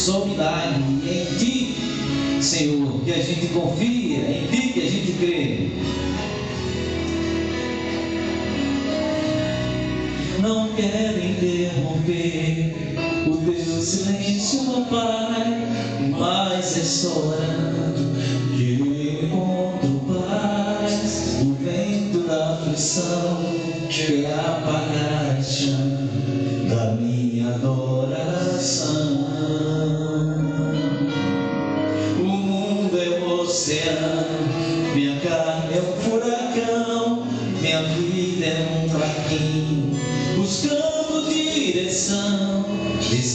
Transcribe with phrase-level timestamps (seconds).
[0.00, 1.74] Só em Ti,
[2.40, 5.70] Senhor, que a gente confia, em Ti que a gente crê.
[10.40, 12.74] não quero interromper
[13.26, 15.68] o teu silêncio, meu Pai,
[16.18, 18.10] mas estou orando
[18.56, 21.42] que eu encontro paz.
[21.42, 23.44] O vento da aflição
[23.90, 24.59] quer apagar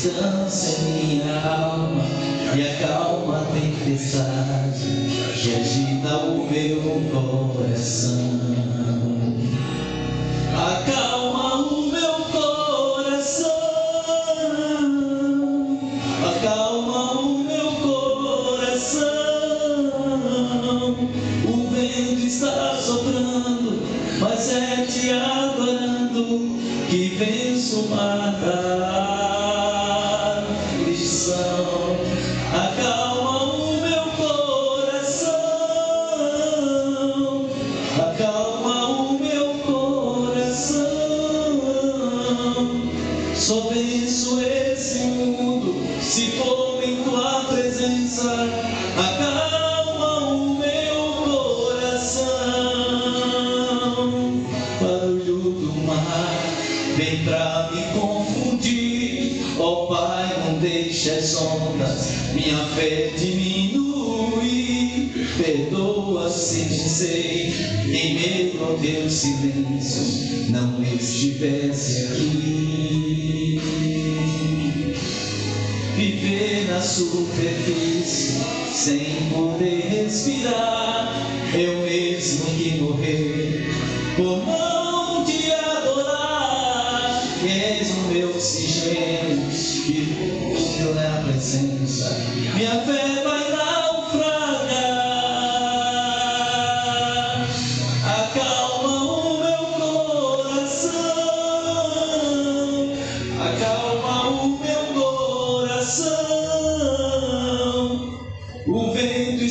[0.05, 0.44] Descansa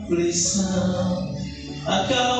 [0.03, 1.35] aflição.
[1.87, 2.34] Acalma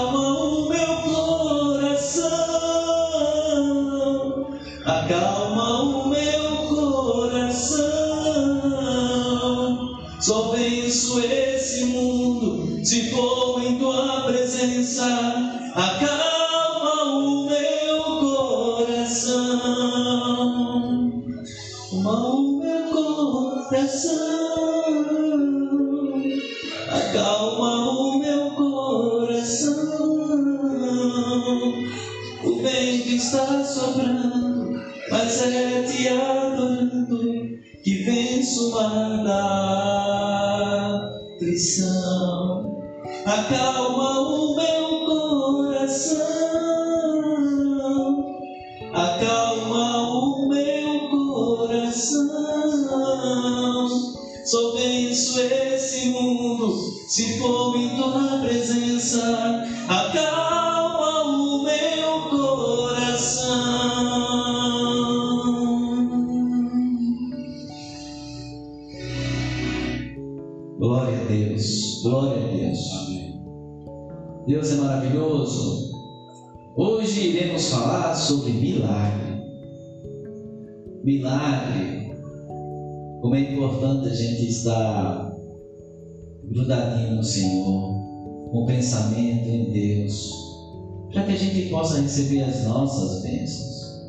[70.86, 72.80] Glória a Deus, glória a Deus.
[74.46, 75.92] Deus é maravilhoso.
[76.78, 79.42] Hoje iremos falar sobre milagre.
[81.04, 82.12] Milagre.
[83.20, 85.36] Como é importante a gente estar
[86.44, 90.32] grudadinho no Senhor, com pensamento em Deus,
[91.12, 94.04] para que a gente possa receber as nossas bênçãos.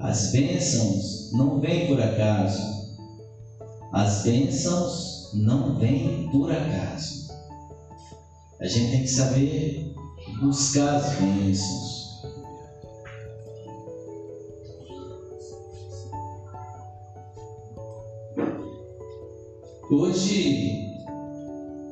[0.00, 2.68] As bênçãos não vêm por acaso.
[3.92, 7.30] As bênçãos não vêm por acaso.
[8.60, 9.94] A gente tem que saber
[10.40, 12.00] buscar as bênçãos.
[19.90, 20.88] Hoje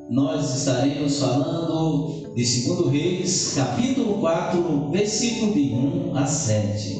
[0.09, 6.97] nós estaremos falando de 2 Reis, capítulo 4, versículo de 1 a 7.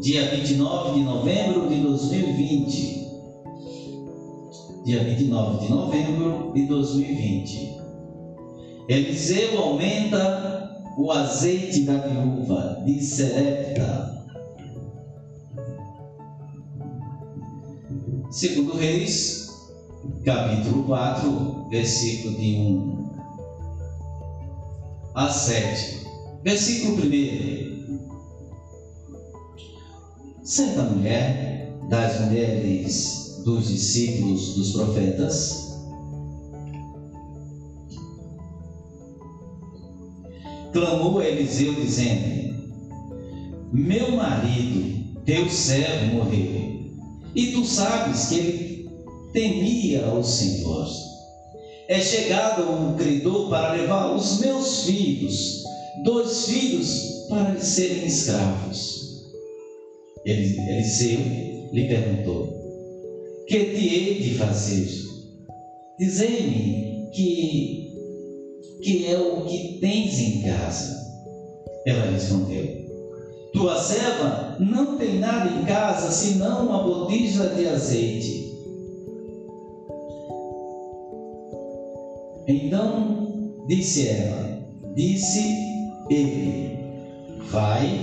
[0.00, 3.05] Dia 29 de novembro de 2020.
[4.86, 7.76] Dia 29 de novembro de 2020.
[8.88, 14.24] Eliseu aumenta o azeite da viúva de Serepta.
[18.30, 19.48] Segundo Reis,
[20.24, 23.10] capítulo 4, versículo de 1
[25.16, 26.06] a 7.
[26.44, 28.06] Versículo 1.
[30.44, 35.70] Certa mulher, das mulheres dos discípulos dos profetas,
[40.72, 42.56] clamou Eliseu, dizendo:
[43.72, 46.90] Meu marido, teu servo, morreu,
[47.36, 48.90] e tu sabes que ele
[49.32, 50.88] temia o Senhor.
[51.88, 55.62] É chegado um credor para levar os meus filhos,
[56.02, 59.22] dois filhos, para serem escravos.
[60.24, 61.20] Eliseu
[61.72, 62.55] lhe perguntou:
[63.48, 64.88] Que te hei de fazer?
[65.98, 67.86] Dizei-me que
[68.82, 70.96] que é o que tens em casa?
[71.86, 72.86] Ela respondeu:
[73.52, 78.52] Tua serva não tem nada em casa senão uma botija de azeite.
[82.48, 84.60] Então disse ela:
[84.94, 85.54] Disse
[86.10, 86.78] ele:
[87.50, 88.00] Vai,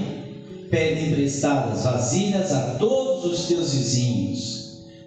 [0.69, 4.52] pede emprestadas vasilhas a todos os teus vizinhos,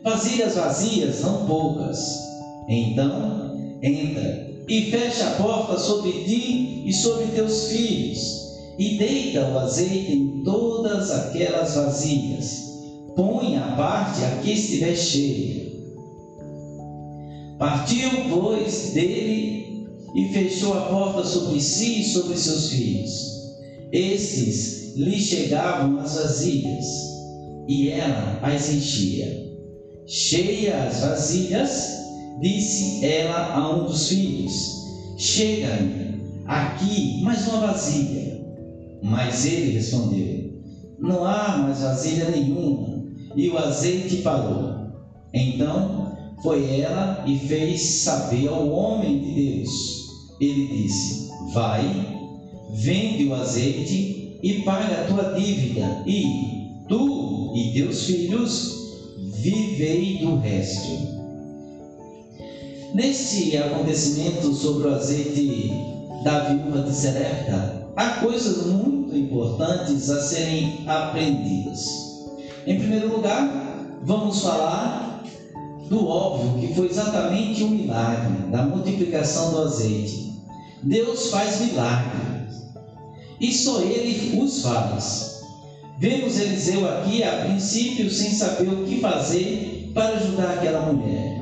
[0.06, 1.98] vasilhas vazias, não poucas.
[2.68, 8.46] Então entra e fecha a porta sobre ti e sobre teus filhos,
[8.78, 12.66] e deita o azeite em todas aquelas vasilhas.
[13.16, 15.66] Põe a parte a que estiver cheia.
[17.58, 23.36] Partiu, pois, dele e fechou a porta sobre si e sobre seus filhos.
[23.90, 26.86] Estes lhe chegavam as vasilhas,
[27.66, 29.45] e ela as enchia.
[30.08, 32.06] Cheia as vasilhas,
[32.40, 34.86] disse ela a um dos filhos:
[35.16, 38.40] Chega-me aqui mais uma vasilha.
[39.02, 40.62] Mas ele respondeu:
[41.00, 43.04] Não há mais vasilha nenhuma.
[43.34, 44.76] E o azeite parou.
[45.34, 49.70] Então foi ela e fez saber ao homem de Deus.
[50.40, 52.16] Ele disse: Vai,
[52.74, 58.85] vende o azeite e paga a tua dívida, e tu e teus filhos
[59.50, 61.16] vivei do resto.
[62.94, 65.70] Neste acontecimento sobre o azeite
[66.24, 71.86] da viúva de Serepta, há coisas muito importantes a serem aprendidas.
[72.66, 75.22] Em primeiro lugar, vamos falar
[75.88, 80.32] do óbvio, que foi exatamente o milagre da multiplicação do azeite.
[80.82, 82.66] Deus faz milagres
[83.40, 85.35] e só Ele os faz.
[85.98, 91.40] Vemos Eliseu aqui, a princípio, sem saber o que fazer para ajudar aquela mulher.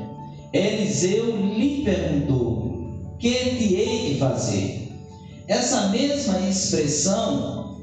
[0.53, 4.91] Eliseu lhe perguntou: Que te hei de fazer?
[5.47, 7.81] Essa mesma expressão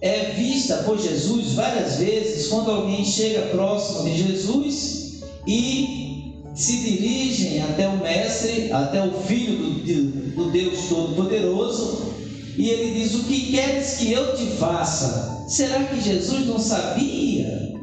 [0.00, 7.62] é vista por Jesus várias vezes quando alguém chega próximo de Jesus e se dirigem
[7.62, 12.14] até o Mestre, até o Filho do, do Deus Todo-Poderoso,
[12.56, 15.44] e ele diz: O que queres que eu te faça?
[15.48, 17.74] Será que Jesus não sabia?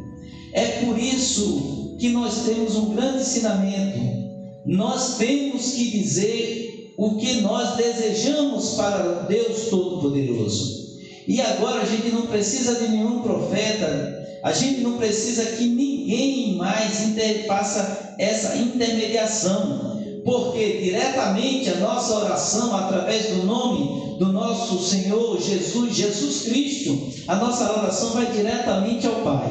[0.53, 4.21] É por isso que nós temos um grande ensinamento
[4.65, 10.99] nós temos que dizer o que nós desejamos para Deus Todo-Poderoso.
[11.27, 16.55] E agora a gente não precisa de nenhum profeta, a gente não precisa que ninguém
[16.55, 17.11] mais
[17.47, 25.95] faça essa intermediação, porque diretamente a nossa oração, através do nome do nosso Senhor Jesus,
[25.95, 29.49] Jesus Cristo, a nossa oração vai diretamente ao Pai.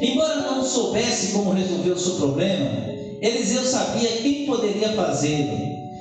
[0.00, 2.70] Embora não soubesse como resolver o seu problema,
[3.20, 5.58] Eliseu sabia quem poderia fazê-lo.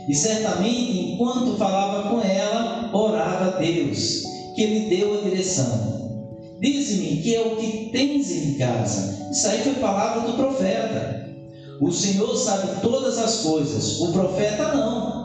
[0.08, 4.22] E certamente, enquanto falava com ela, orava a Deus,
[4.56, 6.22] que lhe deu a direção.
[6.60, 9.28] Diz-me que é o que tens em casa.
[9.32, 11.28] Isso aí foi palavra do profeta.
[11.80, 15.21] O Senhor sabe todas as coisas, o profeta não.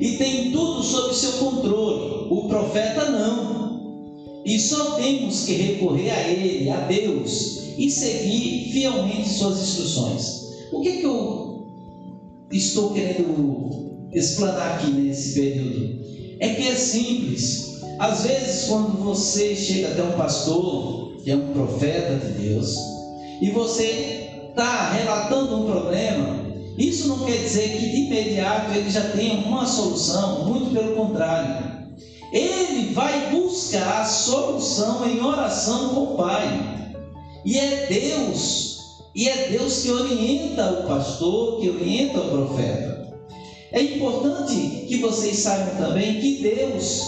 [0.00, 4.40] E tem tudo sob seu controle, o profeta não.
[4.46, 10.40] E só temos que recorrer a Ele, a Deus, e seguir fielmente suas instruções.
[10.72, 11.66] O que, é que eu
[12.50, 16.00] estou querendo explanar aqui nesse período?
[16.40, 17.82] É que é simples.
[17.98, 22.74] Às vezes, quando você chega até um pastor, que é um profeta de Deus,
[23.42, 26.39] e você está relatando um problema,
[26.80, 31.78] isso não quer dizer que de imediato ele já tenha uma solução, muito pelo contrário.
[32.32, 36.96] Ele vai buscar a solução em oração com o Pai.
[37.44, 38.78] E é Deus,
[39.14, 43.14] e é Deus que orienta o pastor, que orienta o profeta.
[43.72, 47.02] É importante que vocês saibam também que Deus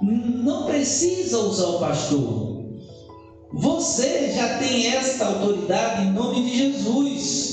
[0.00, 2.62] não precisa usar o pastor.
[3.52, 7.47] Você já tem esta autoridade em nome de Jesus.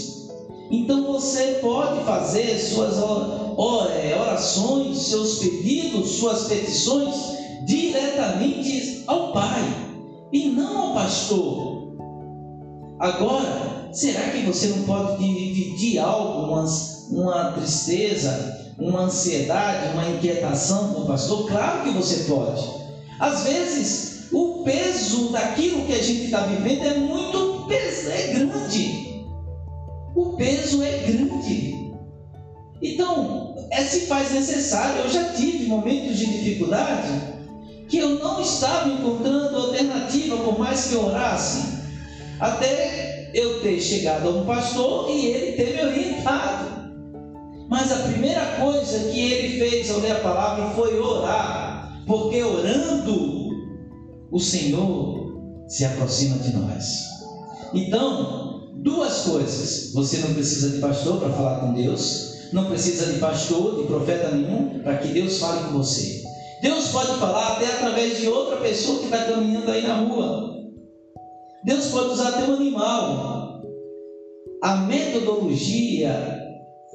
[0.75, 7.15] Então você pode fazer suas é, orações, seus pedidos, suas petições
[7.65, 9.63] diretamente ao Pai
[10.33, 11.95] e não ao pastor.
[12.99, 16.65] Agora, será que você não pode dividir algo, uma,
[17.09, 21.47] uma tristeza, uma ansiedade, uma inquietação com o pastor?
[21.47, 22.61] Claro que você pode.
[23.19, 27.45] Às vezes, o peso daquilo que a gente está vivendo é muito
[28.11, 29.04] é grande.
[30.15, 31.91] O peso é grande.
[32.81, 35.03] Então, é se faz necessário.
[35.03, 37.35] Eu já tive momentos de dificuldade
[37.87, 41.79] que eu não estava encontrando alternativa, por mais que eu orasse,
[42.39, 46.75] até eu ter chegado a um pastor e ele ter me orientado.
[47.69, 53.49] Mas a primeira coisa que ele fez ao ler a palavra foi orar, porque orando,
[54.31, 57.05] o Senhor se aproxima de nós.
[57.73, 58.44] Então,
[58.75, 63.81] duas coisas: você não precisa de pastor para falar com Deus, não precisa de pastor,
[63.81, 66.23] de profeta nenhum, para que Deus fale com você.
[66.61, 70.55] Deus pode falar até através de outra pessoa que está caminhando aí na rua.
[71.63, 73.61] Deus pode usar até um animal.
[74.61, 76.09] A metodologia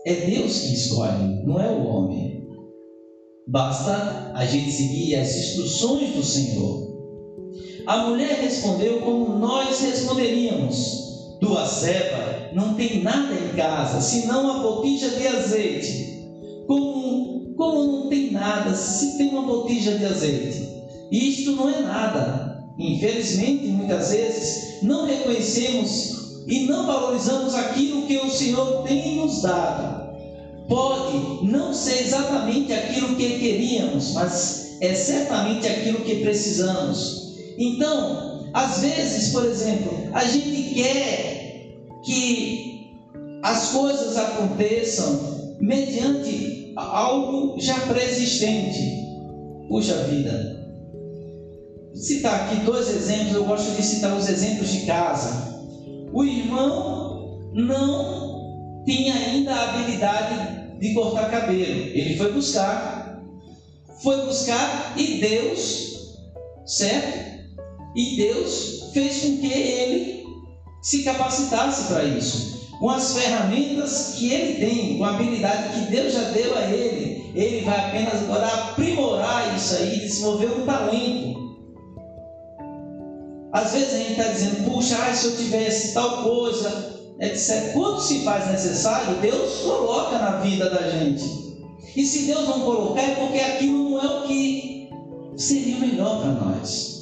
[0.07, 2.49] é Deus que escolhe, não é o homem.
[3.47, 6.89] Basta a gente seguir as instruções do Senhor.
[7.87, 11.10] A mulher respondeu como nós responderíamos:
[11.41, 16.29] Tua serva não tem nada em casa, senão a botija de azeite.
[16.67, 20.69] Como, como não tem nada, se tem uma botija de azeite?
[21.11, 22.65] Isto não é nada.
[22.79, 30.11] Infelizmente, muitas vezes, não reconhecemos e não valorizamos aquilo que o Senhor tem nos dado.
[30.69, 37.35] Pode não ser exatamente aquilo que queríamos, mas é certamente aquilo que precisamos.
[37.59, 41.69] Então, às vezes, por exemplo, a gente quer
[42.05, 42.91] que
[43.43, 49.01] as coisas aconteçam mediante algo já preexistente.
[49.69, 50.61] Puxa vida,
[51.95, 55.61] citar aqui dois exemplos, eu gosto de citar os exemplos de casa.
[56.13, 61.63] O irmão não tinha ainda a habilidade de cortar cabelo.
[61.63, 63.23] Ele foi buscar,
[64.03, 66.17] foi buscar e Deus,
[66.67, 67.30] certo?
[67.95, 70.27] E Deus fez com que ele
[70.83, 72.61] se capacitasse para isso.
[72.79, 77.33] Com as ferramentas que ele tem, com a habilidade que Deus já deu a ele,
[77.35, 81.41] ele vai apenas agora aprimorar isso aí, desenvolver um talento
[83.53, 87.73] às vezes a gente está dizendo, puxa, se eu tivesse tal coisa, etc.
[87.73, 91.25] Quando se faz necessário, Deus coloca na vida da gente.
[91.97, 94.89] E se Deus não colocar, é porque aquilo não é o que
[95.37, 97.00] seria melhor para nós.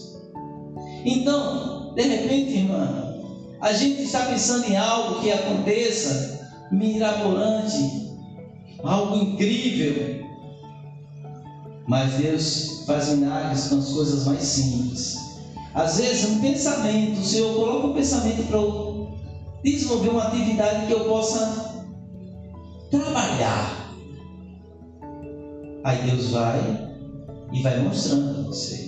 [1.09, 3.15] Então, de repente, irmã,
[3.63, 8.13] a gente está pensando em algo que aconteça mirabolante,
[8.85, 10.27] algo incrível.
[11.87, 15.17] Mas Deus faz milagres com as coisas mais simples.
[15.73, 19.09] Às vezes, um pensamento, o Senhor coloca um pensamento para eu
[19.65, 21.87] desenvolver uma atividade que eu possa
[22.91, 23.95] trabalhar.
[25.85, 26.93] Aí Deus vai
[27.51, 28.88] e vai mostrando a você.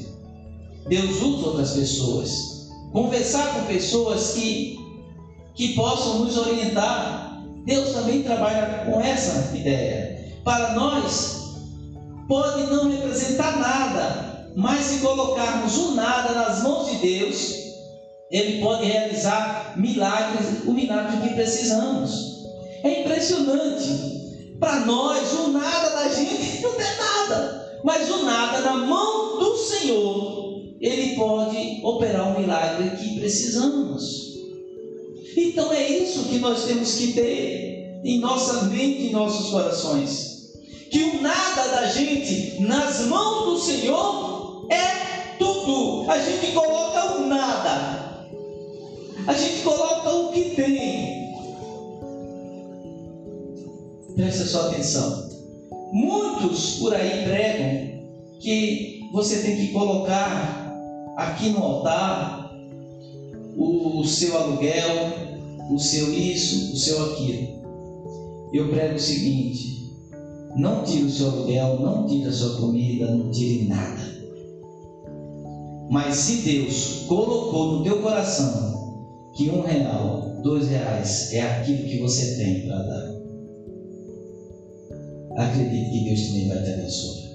[0.91, 2.69] Deus usa outras pessoas.
[2.93, 4.77] Conversar com pessoas que,
[5.55, 7.45] que possam nos orientar.
[7.65, 10.35] Deus também trabalha com essa ideia.
[10.43, 11.55] Para nós,
[12.27, 17.55] pode não representar nada, mas se colocarmos o nada nas mãos de Deus,
[18.29, 22.41] Ele pode realizar milagres, o milagre que precisamos.
[22.83, 24.57] É impressionante.
[24.59, 27.81] Para nós, o nada da gente não é nada.
[27.85, 30.50] Mas o nada na mão do Senhor,
[31.91, 34.31] operar o milagre que precisamos.
[35.37, 40.51] Então é isso que nós temos que ter em nossa mente, em nossos corações.
[40.91, 46.11] Que o nada da gente nas mãos do Senhor é tudo.
[46.11, 48.29] A gente coloca o nada.
[49.27, 51.31] A gente coloca o que tem.
[54.17, 55.29] Presta sua atenção.
[55.93, 58.01] Muitos por aí pregam
[58.41, 60.60] que você tem que colocar
[61.21, 62.51] aqui no altar
[63.57, 65.13] o seu aluguel,
[65.71, 67.61] o seu isso, o seu aquilo.
[68.53, 69.93] Eu prego o seguinte:
[70.57, 74.19] não tire o seu aluguel, não tire a sua comida, não tire nada.
[75.91, 81.99] Mas se Deus colocou no teu coração que um real, dois reais é aquilo que
[81.99, 83.21] você tem para dar,
[85.37, 87.30] acredite que Deus também vai te abençoar.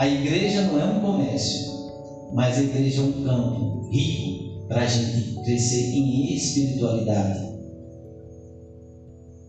[0.00, 1.90] A igreja não é um comércio,
[2.32, 7.46] mas a igreja é um campo rico para a gente crescer em espiritualidade.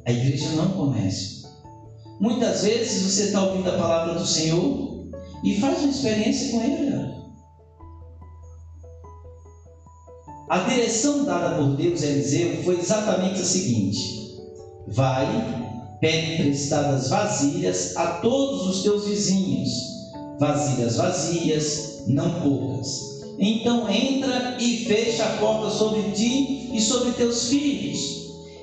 [0.06, 1.48] A igreja não é comércio.
[2.20, 5.08] Muitas vezes você está ouvindo a palavra do Senhor
[5.42, 7.16] e faz uma experiência com Ele.
[10.50, 14.38] A direção dada por Deus a Eliseu foi exatamente a seguinte:
[14.90, 19.91] vai, pede emprestadas vasilhas a todos os teus vizinhos,
[20.42, 23.22] vasilhas vazias, não poucas.
[23.38, 28.22] Então entra e fecha a porta sobre ti e sobre teus filhos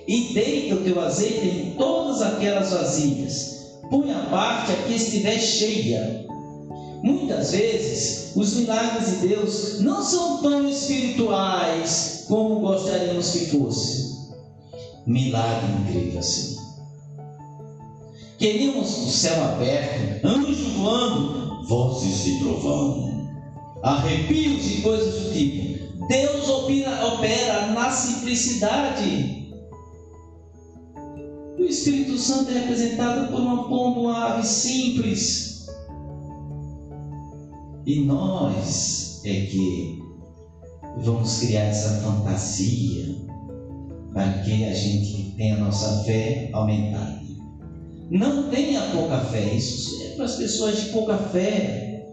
[0.08, 3.78] e deita o teu azeite em todas aquelas vasilhas.
[3.88, 6.26] Põe a parte a que estiver cheia.
[7.02, 14.18] Muitas vezes, os milagres de Deus não são tão espirituais como gostaríamos que fosse.
[15.06, 16.56] Milagre incrível assim.
[18.36, 23.28] Queríamos o céu aberto, anjo voando, vozes de trovão,
[23.82, 26.06] arrepios e coisas do tipo.
[26.08, 29.38] Deus opera, opera na simplicidade
[31.58, 35.66] o Espírito Santo é representado por uma pomba, uma ave simples.
[37.84, 39.98] E nós é que
[40.98, 43.16] vamos criar essa fantasia
[44.12, 47.17] para que a gente tenha a nossa fé aumentada.
[48.10, 52.06] Não tenha pouca fé, isso é para as pessoas de pouca fé.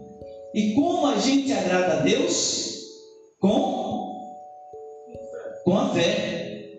[0.54, 2.82] E como a gente agrada a Deus?
[3.40, 4.14] Com,
[5.64, 6.70] com a fé.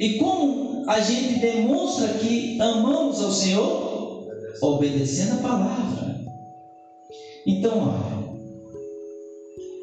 [0.00, 4.26] E como a gente demonstra que amamos ao Senhor
[4.62, 6.20] obedecendo a palavra.
[7.46, 8.38] Então, olha,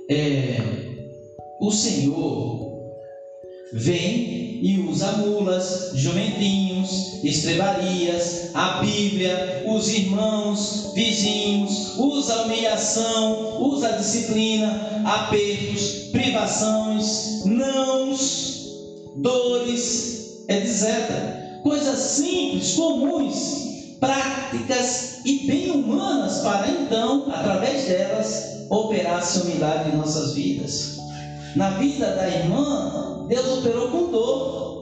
[0.10, 0.58] é,
[1.60, 2.64] o Senhor
[3.75, 13.89] vem e usa mulas, jumentinhos, estrebarias, a Bíblia, os irmãos, vizinhos, usa a humilhação, usa
[13.89, 18.63] a disciplina, apertos, privações, nãos,
[19.17, 21.61] dores, etc.
[21.61, 29.97] Coisas simples, comuns, práticas e bem humanas para então, através delas, operar-se um milagre em
[29.97, 30.94] nossas vidas.
[31.56, 34.76] Na vida da irmã, Deus operou com dor.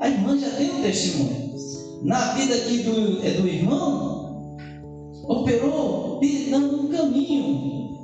[0.00, 1.52] A irmã já tem um testemunho.
[2.02, 4.56] Na vida aqui do, é do irmão,
[5.28, 6.02] operou
[6.52, 7.98] dando um caminho.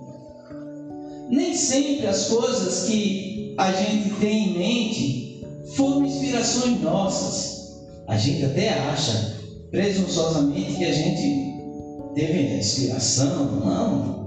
[1.29, 7.79] Nem sempre as coisas que a gente tem em mente foram inspirações nossas.
[8.07, 9.37] A gente até acha
[9.71, 11.55] presunçosamente que a gente
[12.15, 14.19] teve inspiração, não.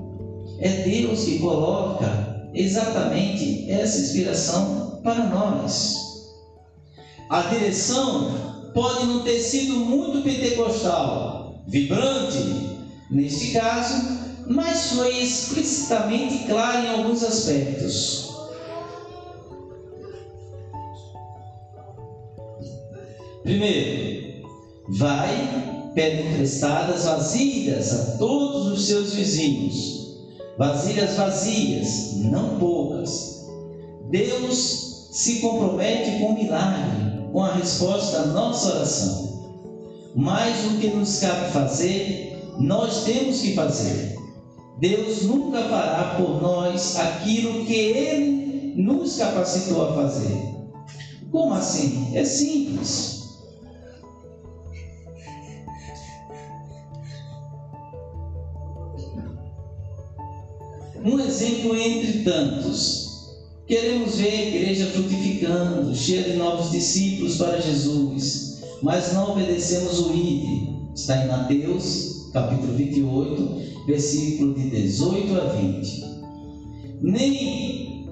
[0.59, 5.95] É Deus que coloca exatamente essa inspiração para nós.
[7.29, 12.77] A direção pode não ter sido muito pentecostal, vibrante,
[13.09, 18.31] neste caso, mas foi explicitamente clara em alguns aspectos.
[23.43, 24.47] Primeiro,
[24.89, 30.00] vai, pede emprestadas vasilhas a todos os seus vizinhos,
[30.57, 33.47] vasilhas vazias, não poucas.
[34.09, 39.31] Deus se compromete com o milagre, com a resposta à nossa oração.
[40.15, 44.17] Mais do que nos cabe fazer, nós temos que fazer.
[44.79, 50.55] Deus nunca fará por nós aquilo que Ele nos capacitou a fazer.
[51.31, 52.11] Como assim?
[52.15, 53.20] É simples.
[61.03, 63.09] Um exemplo entre tantos.
[63.65, 70.13] Queremos ver a igreja frutificando, cheia de novos discípulos para Jesus, mas não obedecemos o
[70.13, 70.69] ID.
[70.93, 76.03] Está em Mateus, capítulo 28, versículo de 18 a 20.
[77.01, 78.05] Nem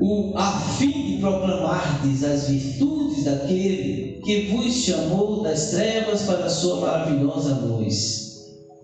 [0.00, 6.50] o a fim de proclamardes as virtudes daquele que vos chamou das trevas para a
[6.50, 8.31] sua maravilhosa luz.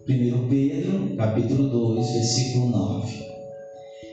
[0.09, 3.27] 1 Pedro, capítulo 2, versículo 9.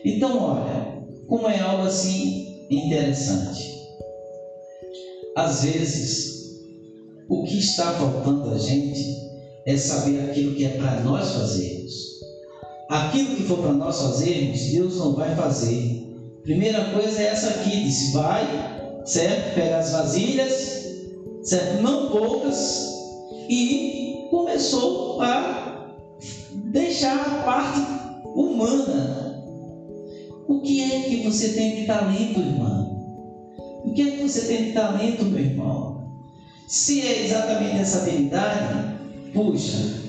[0.03, 3.73] Então, olha, como é algo assim interessante.
[5.37, 6.59] Às vezes,
[7.29, 9.05] o que está faltando a gente
[9.65, 11.93] é saber aquilo que é para nós fazermos.
[12.89, 16.13] Aquilo que for para nós fazermos, Deus não vai fazer.
[16.43, 19.55] Primeira coisa é essa aqui: disse, vai, certo?
[19.55, 20.83] Pega as vasilhas,
[21.43, 21.81] certo?
[21.81, 22.85] Não poucas,
[23.49, 25.64] e começou a
[26.71, 27.81] deixar a parte
[28.35, 29.43] humana.
[30.47, 32.95] O que é que você tem de talento, irmão?
[33.83, 36.11] O que é que você tem de talento, meu irmão?
[36.67, 38.95] Se é exatamente essa habilidade,
[39.33, 40.01] puxa,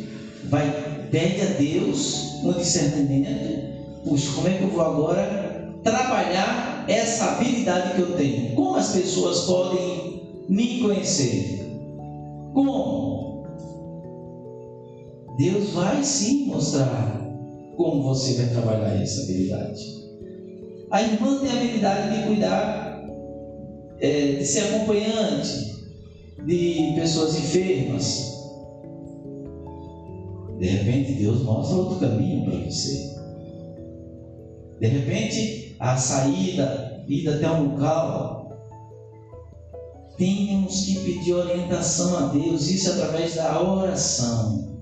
[0.45, 4.05] vai, pede a Deus um discernimento.
[4.05, 8.55] Puxa, como é que eu vou agora trabalhar essa habilidade que eu tenho?
[8.55, 11.71] Como as pessoas podem me conhecer.
[12.55, 13.26] Como?
[15.37, 17.21] Deus vai sim mostrar
[17.77, 19.83] como você vai trabalhar essa habilidade.
[20.91, 23.05] A irmã tem a habilidade de cuidar,
[24.01, 25.77] é, de ser acompanhante
[26.47, 28.35] de pessoas enfermas.
[30.59, 33.15] De repente, Deus mostra outro caminho para você.
[34.81, 38.57] De repente, a saída, ida até um local,
[40.17, 44.76] temos que pedir orientação a Deus, isso através da oração.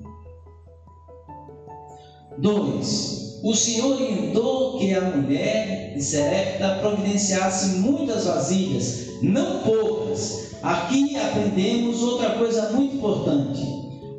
[2.44, 10.50] Dois, o Senhor orientou que a mulher de Serepta providenciasse muitas vasilhas, não poucas.
[10.62, 13.62] Aqui aprendemos outra coisa muito importante.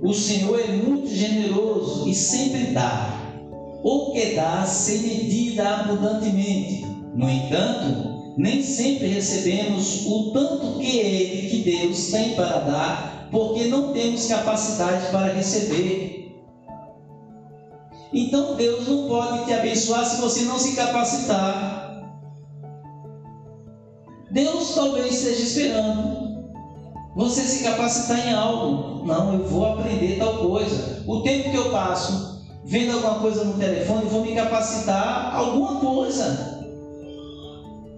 [0.02, 3.32] O Senhor é muito generoso e sempre dá.
[3.84, 6.84] O que dá sem medida abundantemente.
[7.14, 13.66] No entanto, nem sempre recebemos o tanto que Ele, que Deus tem para dar, porque
[13.66, 16.25] não temos capacidade para receber.
[18.13, 21.86] Então Deus não pode te abençoar se você não se capacitar.
[24.32, 26.26] Deus talvez esteja esperando
[27.15, 29.06] você se capacitar em algo.
[29.06, 31.04] Não, eu vou aprender tal coisa.
[31.08, 36.63] O tempo que eu passo vendo alguma coisa no telefone, vou me capacitar alguma coisa.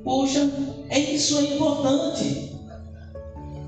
[0.03, 0.51] Poxa,
[0.89, 2.55] é isso é importante.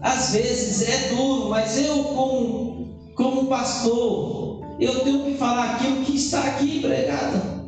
[0.02, 4.49] Às vezes é duro, mas eu como, como pastor,
[4.80, 7.60] eu tenho que falar aquilo que está aqui pregado.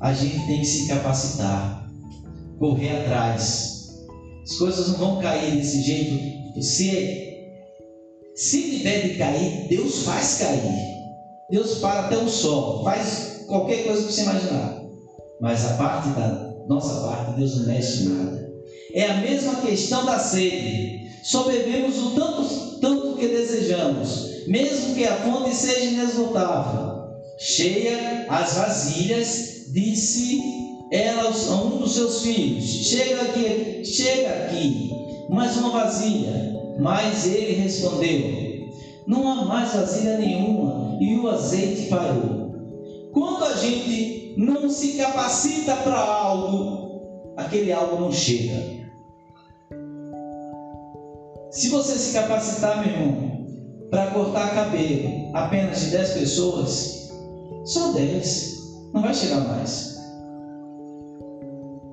[0.00, 1.88] A gente tem que se capacitar,
[2.58, 4.04] correr atrás.
[4.42, 6.62] As coisas não vão cair desse jeito.
[6.62, 7.50] Se,
[8.34, 10.60] se tiver de cair, Deus faz cair.
[11.50, 14.82] Deus para até o sol, faz qualquer coisa que você imaginar.
[15.40, 18.52] Mas a parte da nossa parte, Deus não mexe nada.
[18.92, 21.10] É a mesma questão da sede.
[21.22, 26.94] Só bebemos o tanto, tanto que desejamos mesmo que a fonte seja inesgotável.
[27.38, 30.40] Cheia as vasilhas, disse
[30.90, 34.90] ela a um dos seus filhos: Chega aqui, chega aqui,
[35.28, 36.54] mais uma vasilha.
[36.78, 38.68] Mas ele respondeu:
[39.06, 42.54] Não há mais vasilha nenhuma, e o azeite parou.
[43.12, 48.84] Quando a gente não se capacita para algo, aquele algo não chega.
[51.50, 53.33] Se você se capacitar, meu irmão,
[53.94, 57.12] para cortar cabelo apenas de 10 pessoas,
[57.64, 58.54] só 10.
[58.92, 59.96] Não vai chegar mais.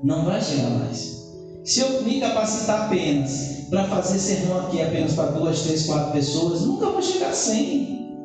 [0.03, 1.31] Não vai chegar mais.
[1.63, 6.61] Se eu me capacitar apenas para fazer sermão aqui apenas para duas, três, quatro pessoas,
[6.61, 8.17] nunca vou chegar a 100.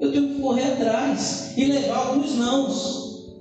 [0.00, 3.34] Eu tenho que correr atrás e levar alguns nãos.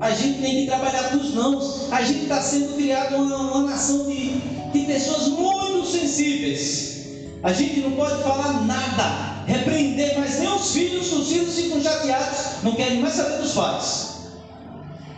[0.00, 1.92] A gente tem que trabalhar com os nãos.
[1.92, 4.32] A gente está sendo criado uma, uma nação de,
[4.72, 6.91] de pessoas muito sensíveis
[7.42, 12.62] a gente não pode falar nada, repreender, mas nem os filhos, os filhos ficam chateados,
[12.62, 14.12] não querem mais saber dos pais.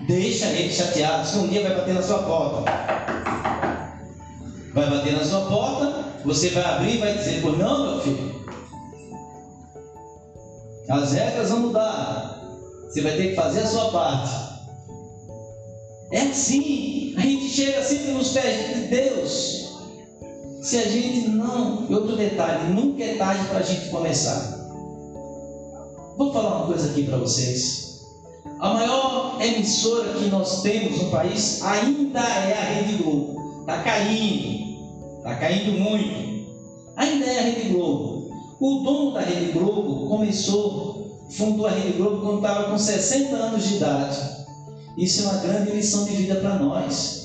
[0.06, 2.70] Deixa eles chateados, que um dia vai bater na sua porta.
[4.72, 8.44] Vai bater na sua porta, você vai abrir e vai dizer, por não, meu filho.
[10.88, 12.42] As regras vão mudar.
[12.88, 14.30] Você vai ter que fazer a sua parte.
[16.12, 17.14] É assim.
[17.16, 19.63] A gente chega sempre nos pés de Deus.
[20.64, 21.87] Se a gente não.
[21.90, 24.64] E outro detalhe: nunca é tarde para a gente começar.
[26.16, 28.00] Vou falar uma coisa aqui para vocês.
[28.59, 33.61] A maior emissora que nós temos no país ainda é a Rede Globo.
[33.61, 35.18] Está caindo.
[35.18, 36.48] Está caindo muito.
[36.96, 38.31] Ainda é a Rede Globo.
[38.59, 43.68] O dono da Rede Globo começou, fundou a Rede Globo quando estava com 60 anos
[43.68, 44.18] de idade.
[44.96, 47.23] Isso é uma grande lição de vida para nós.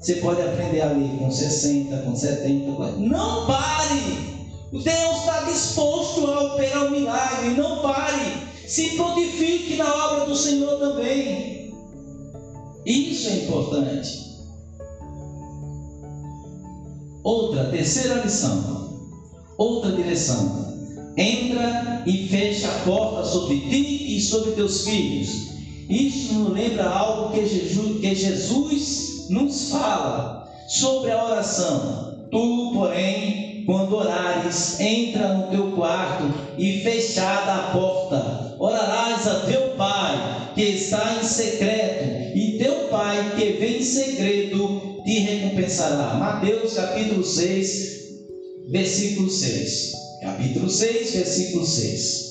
[0.00, 2.70] Você pode aprender a ler com 60, com 70.
[2.98, 4.38] Não pare!
[4.70, 7.50] Deus está disposto a operar o um milagre.
[7.50, 8.48] Não pare!
[8.66, 11.74] Se prontifique na obra do Senhor também.
[12.86, 14.28] Isso é importante.
[17.24, 19.10] Outra, terceira lição.
[19.56, 20.76] Outra direção.
[21.16, 25.48] Entra e fecha a porta sobre ti e sobre teus filhos.
[25.88, 32.28] Isso nos lembra algo que Jesus, que Jesus nos fala sobre a oração.
[32.30, 36.24] Tu, porém, quando orares, entra no teu quarto
[36.56, 43.34] e fechada a porta, orarás a teu Pai que está em secreto, e teu Pai
[43.36, 46.14] que vem em segredo te recompensará.
[46.14, 47.98] Mateus capítulo 6,
[48.70, 49.92] versículo 6.
[50.20, 52.28] Capítulo 6, versículo 6.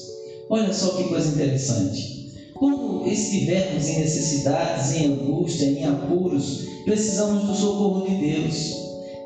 [0.49, 2.16] Olha só que coisa interessante.
[2.60, 8.76] Quando estivermos em necessidades, em angústia, em apuros, precisamos do socorro de Deus.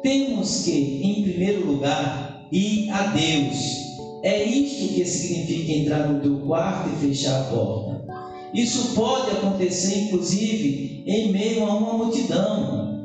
[0.04, 3.82] temos que, em primeiro lugar, ir a Deus.
[4.24, 8.02] É isto que significa entrar no teu quarto e fechar a porta.
[8.54, 13.02] Isso pode acontecer, inclusive, em meio a uma multidão,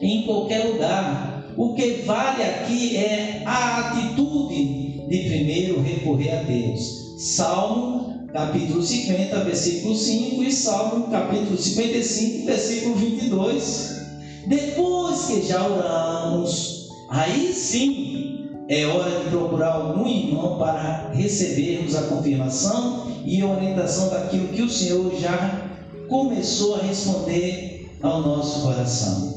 [0.00, 1.52] em qualquer lugar.
[1.56, 6.99] O que vale aqui é a atitude de primeiro recorrer a Deus.
[7.20, 14.06] Salmo capítulo 50, versículo 5 e Salmo capítulo 55, versículo 22.
[14.46, 22.04] Depois que já oramos, aí sim é hora de procurar algum irmão para recebermos a
[22.04, 25.68] confirmação e a orientação daquilo que o Senhor já
[26.08, 29.34] começou a responder ao nosso coração.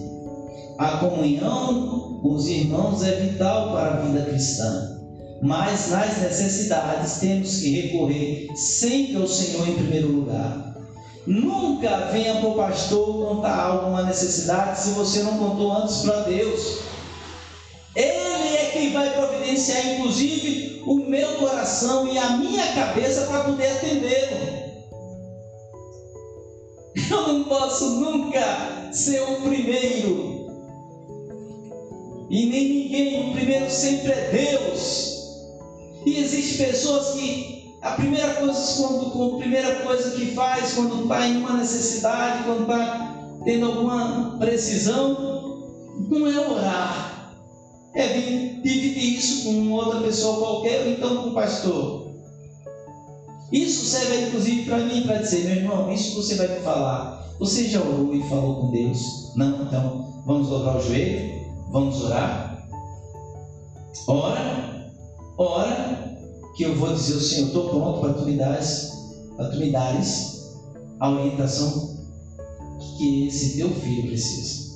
[0.78, 5.03] A comunhão com os irmãos é vital para a vida cristã,
[5.44, 10.74] mas nas necessidades temos que recorrer sempre ao Senhor em primeiro lugar.
[11.28, 16.80] Nunca venha para o pastor contar alguma necessidade se você não contou antes para Deus.
[17.94, 23.68] Ele é quem vai providenciar, inclusive, o meu coração e a minha cabeça para poder
[23.68, 24.64] atendê-lo.
[27.12, 30.48] Eu não posso nunca ser o primeiro.
[32.30, 35.23] E nem ninguém, o primeiro sempre é Deus.
[36.06, 41.28] E existem pessoas que a primeira coisa, quando, a primeira coisa que faz quando está
[41.28, 43.14] em uma necessidade, quando está
[43.44, 45.68] tendo alguma precisão,
[46.10, 47.34] não é orar.
[47.94, 52.04] É dividir isso com outra pessoa qualquer, ou então com o pastor.
[53.52, 57.24] Isso serve inclusive para mim, para dizer, meu irmão, isso você vai me falar.
[57.40, 59.32] Você já orou e falou com Deus?
[59.36, 59.64] Não?
[59.64, 62.68] Então, vamos dobrar o joelho, vamos orar.
[64.08, 64.73] Ora,
[65.38, 66.18] ora,
[66.56, 68.92] que eu vou dizer ao Senhor, estou pronto para tu me dares,
[69.36, 70.34] para tu me dares
[71.00, 71.98] a orientação
[72.98, 74.74] que esse teu filho precisa.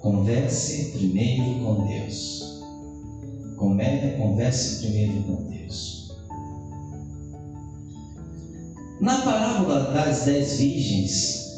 [0.00, 2.62] Converse primeiro com Deus.
[3.56, 6.12] Converse primeiro com Deus.
[9.00, 11.52] Na parábola das dez virgens,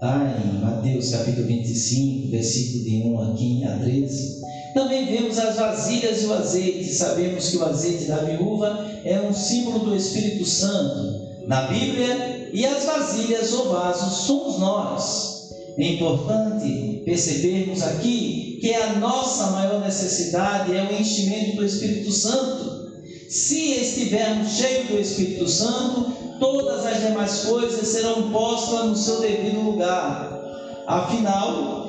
[0.00, 4.40] tá, em Mateus capítulo 25, versículo de 1 a 13,
[4.72, 6.92] também vemos as vasilhas e o azeite.
[6.92, 12.64] Sabemos que o azeite da viúva é um símbolo do Espírito Santo na Bíblia e
[12.64, 15.32] as vasilhas ou vasos somos nós.
[15.78, 22.92] É importante percebermos aqui que a nossa maior necessidade é o enchimento do Espírito Santo.
[23.28, 29.62] Se estivermos cheios do Espírito Santo, todas as demais coisas serão postas no seu devido
[29.62, 30.38] lugar.
[30.86, 31.81] Afinal,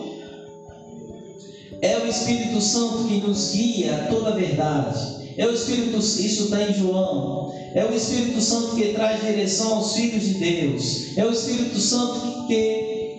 [1.83, 5.21] é o Espírito Santo que nos guia a toda a verdade.
[5.37, 7.53] É o Espírito, isso está em João.
[7.75, 11.17] É o Espírito Santo que traz direção aos filhos de Deus.
[11.17, 13.17] É o Espírito Santo que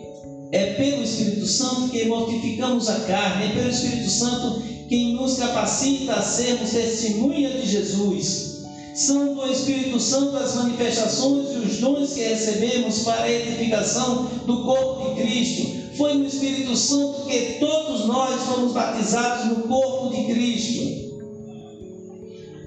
[0.51, 3.47] é pelo Espírito Santo que mortificamos a carne.
[3.47, 8.63] É pelo Espírito Santo quem nos capacita a sermos testemunha de Jesus.
[8.95, 14.63] São do Espírito Santo as manifestações e os dons que recebemos para a edificação do
[14.65, 20.25] corpo de Cristo foi no Espírito Santo que todos nós fomos batizados no corpo de
[20.25, 21.05] Cristo.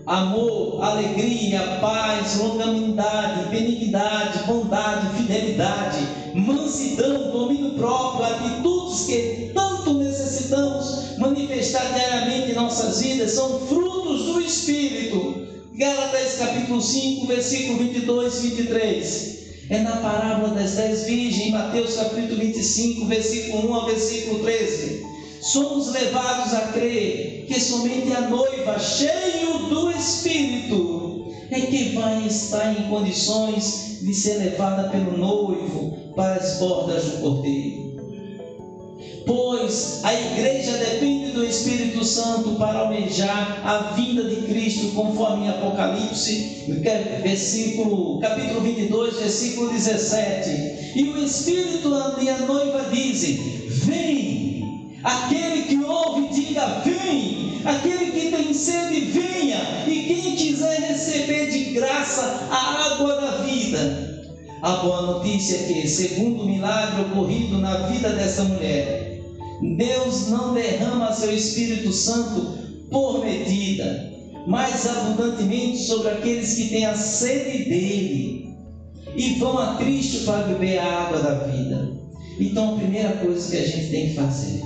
[0.05, 5.97] Amor, alegria, paz, longanimidade, benignidade, bondade, fidelidade,
[6.33, 14.39] mansidão, domínio próprio, atitudes que tanto necessitamos manifestar diariamente em nossas vidas, são frutos do
[14.39, 15.45] Espírito.
[15.73, 19.36] Gálatas capítulo 5, versículo 22 e 23.
[19.69, 25.05] É na parábola das dez virgens, Mateus capítulo 25, versículo 1 ao versículo 13.
[25.41, 32.79] Somos levados a crer que somente a noiva, cheio do Espírito, é que vai estar
[32.79, 37.86] em condições de ser levada pelo noivo para as bordas do cordeiro
[39.27, 45.49] pois a igreja depende do Espírito Santo para almejar a vinda de Cristo, conforme em
[45.49, 46.63] Apocalipse,
[47.21, 50.93] versículo, capítulo 22, versículo 17.
[50.95, 51.89] E o Espírito
[52.21, 53.35] e a noiva dizem:
[53.85, 54.97] Vem.
[55.03, 57.61] Aquele que ouve, diga: Vem.
[57.65, 59.59] Aquele que tem sede, venha.
[59.87, 64.17] E quem quiser receber de graça a água da vida.
[64.61, 69.16] A boa notícia é que, segundo o milagre ocorrido na vida dessa mulher,
[69.61, 72.57] Deus não derrama seu Espírito Santo
[72.91, 74.13] por medida,
[74.45, 78.55] mas abundantemente sobre aqueles que têm a sede dele
[79.15, 81.91] e vão a Cristo para beber a água da vida.
[82.39, 84.61] Então, a primeira coisa que a gente tem que fazer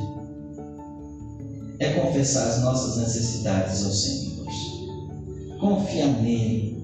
[1.80, 4.32] é confessar as nossas necessidades ao Senhor.
[5.58, 6.84] Confiar nele.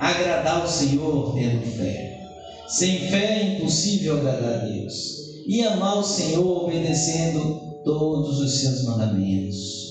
[0.00, 2.18] Agradar o Senhor tendo fé.
[2.66, 5.13] Sem fé é impossível agradar a Deus
[5.46, 9.84] e amar o Senhor obedecendo todos os seus mandamentos.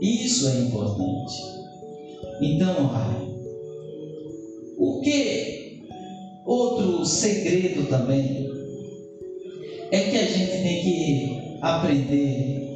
[0.00, 1.34] Isso é importante.
[2.40, 3.28] Então, Pai,
[4.78, 5.80] o que
[6.44, 8.50] outro segredo também
[9.90, 12.72] é que a gente tem que aprender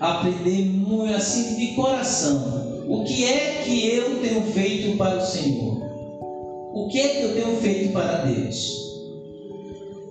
[0.00, 2.84] aprender muito assim de coração.
[2.88, 5.80] O que é que eu tenho feito para o Senhor?
[6.74, 8.81] O que é que eu tenho feito para Deus?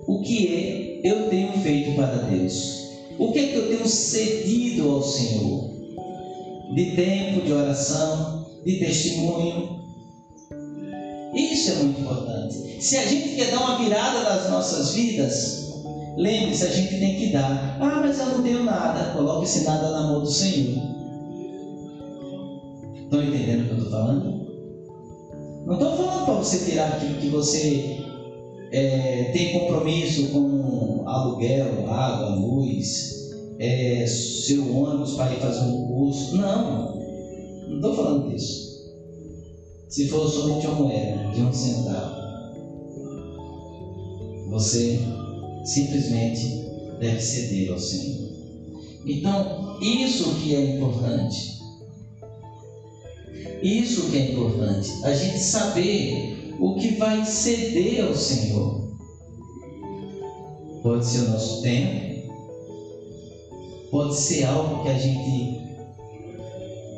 [0.06, 2.82] O que é eu tenho feito para Deus?
[3.18, 5.70] O que é que eu tenho cedido ao Senhor?
[6.74, 9.82] De tempo, de oração, de testemunho.
[11.34, 12.82] Isso é muito importante.
[12.82, 15.72] Se a gente quer dar uma virada nas nossas vidas,
[16.16, 17.78] lembre-se, a gente tem que dar.
[17.80, 19.12] Ah, mas eu não tenho nada.
[19.12, 20.82] Coloque esse nada na mão do Senhor.
[22.96, 24.42] Estão entendendo o que eu estou falando?
[25.66, 28.01] Não estou falando para você tirar aquilo que você
[28.72, 36.36] é, tem compromisso com aluguel, água, luz, é, seu ônibus para ir fazer um curso.
[36.36, 36.96] Não,
[37.68, 38.72] não estou falando disso.
[39.88, 42.16] Se for somente uma moeda de um centavo,
[44.48, 44.98] você
[45.64, 46.64] simplesmente
[46.98, 48.32] deve ceder ao Senhor.
[49.04, 51.52] Então, isso que é importante.
[53.62, 58.82] Isso que é importante, a gente saber o que vai ceder ao Senhor.
[60.82, 62.32] Pode ser o nosso tempo,
[63.90, 65.62] pode ser algo que a gente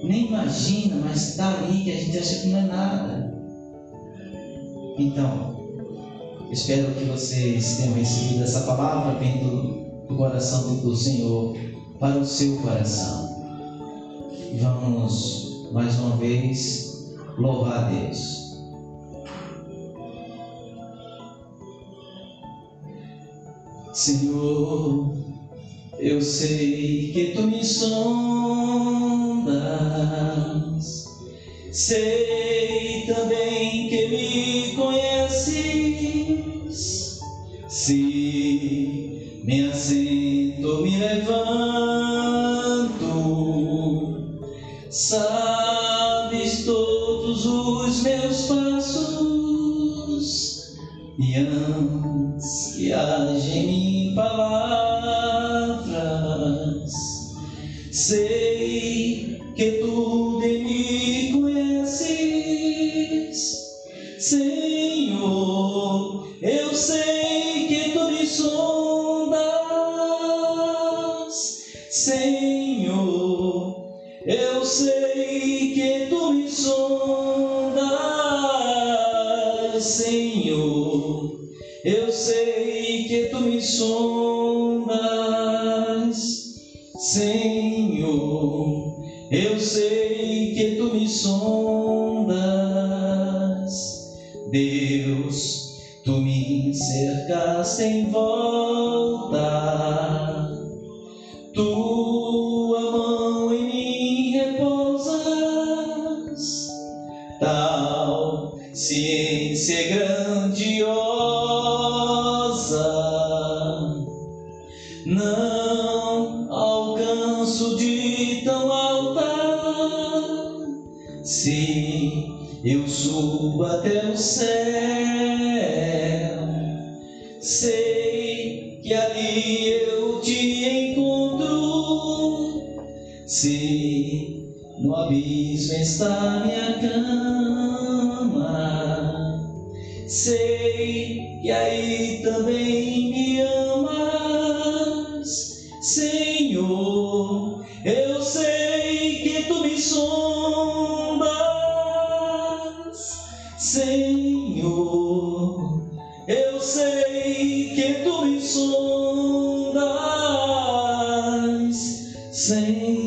[0.05, 3.35] nem imagina, mas está ali que a gente acha que não é nada.
[4.99, 5.57] Então,
[6.51, 11.57] espero que vocês tenham recebido essa palavra vindo do coração do Senhor
[11.99, 13.25] para o seu coração.
[14.61, 18.44] Vamos mais uma vez louvar a Deus.
[24.05, 25.17] Senhor,
[25.99, 27.95] eu sei que tu me sondas,
[31.73, 35.55] sei também que me conheces.
[37.67, 41.49] Se me assento, me levanto,
[44.91, 49.15] sabe os meus passos.
[51.19, 53.74] E antes que haja em
[87.05, 88.97] Senhor,
[89.31, 92.35] eu sei que tu me sondas,
[94.51, 99.39] Deus, tu me cercaste em volta,
[101.53, 101.94] tua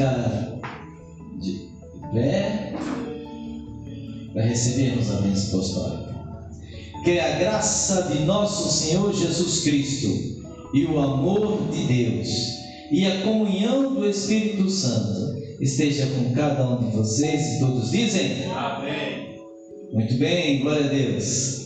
[0.00, 0.58] ficar
[1.40, 1.68] de
[2.12, 2.72] pé
[4.32, 6.10] para recebermos a bênção apostólica.
[7.04, 10.40] Que a graça de nosso Senhor Jesus Cristo
[10.72, 12.28] e o amor de Deus
[12.90, 18.44] e a comunhão do Espírito Santo esteja com cada um de vocês e todos dizem
[18.54, 19.38] Amém.
[19.92, 21.59] muito bem, glória a Deus.